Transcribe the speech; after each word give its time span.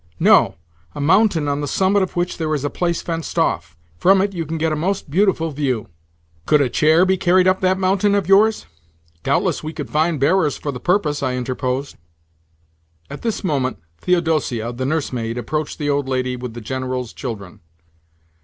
"No, 0.19 0.55
a 0.95 0.99
mountain 0.99 1.47
on 1.47 1.61
the 1.61 1.67
summit 1.67 2.01
of 2.01 2.15
which 2.15 2.39
there 2.39 2.55
is 2.55 2.65
a 2.65 2.71
place 2.71 3.03
fenced 3.03 3.37
off. 3.37 3.77
From 3.99 4.19
it 4.19 4.33
you 4.33 4.47
can 4.47 4.57
get 4.57 4.71
a 4.71 4.75
most 4.75 5.11
beautiful 5.11 5.51
view." 5.51 5.89
"Could 6.47 6.59
a 6.59 6.71
chair 6.71 7.05
be 7.05 7.17
carried 7.17 7.47
up 7.47 7.61
that 7.61 7.77
mountain 7.77 8.15
of 8.15 8.27
yours?" 8.27 8.65
"Doubtless 9.21 9.63
we 9.63 9.73
could 9.73 9.91
find 9.91 10.19
bearers 10.19 10.57
for 10.57 10.71
the 10.71 10.79
purpose," 10.79 11.21
I 11.21 11.35
interposed. 11.35 11.97
At 13.11 13.21
this 13.21 13.43
moment 13.43 13.77
Theodosia, 13.99 14.73
the 14.73 14.87
nursemaid, 14.87 15.37
approached 15.37 15.77
the 15.77 15.91
old 15.91 16.09
lady 16.09 16.35
with 16.35 16.55
the 16.55 16.61
General's 16.61 17.13
children. 17.13 17.59